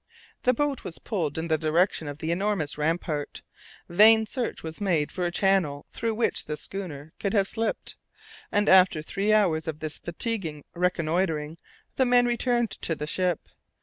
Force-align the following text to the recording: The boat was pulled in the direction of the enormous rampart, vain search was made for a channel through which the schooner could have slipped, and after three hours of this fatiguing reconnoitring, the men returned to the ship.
The 0.41 0.53
boat 0.55 0.83
was 0.83 0.97
pulled 0.97 1.37
in 1.37 1.47
the 1.47 1.59
direction 1.59 2.07
of 2.07 2.17
the 2.17 2.31
enormous 2.31 2.75
rampart, 2.75 3.43
vain 3.87 4.25
search 4.25 4.63
was 4.63 4.81
made 4.81 5.11
for 5.11 5.27
a 5.27 5.31
channel 5.31 5.85
through 5.91 6.15
which 6.15 6.45
the 6.45 6.57
schooner 6.57 7.13
could 7.19 7.33
have 7.33 7.47
slipped, 7.47 7.95
and 8.51 8.67
after 8.67 9.03
three 9.03 9.31
hours 9.31 9.67
of 9.67 9.77
this 9.79 9.99
fatiguing 9.99 10.63
reconnoitring, 10.73 11.59
the 11.97 12.05
men 12.05 12.25
returned 12.25 12.71
to 12.81 12.95
the 12.95 13.05
ship. 13.05 13.41